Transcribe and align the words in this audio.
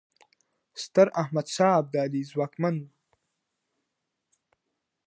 ستراحمدشاه 0.83 1.73
ابدالي 1.81 2.21
ځواکمن 2.31 2.75
و. 2.81 2.85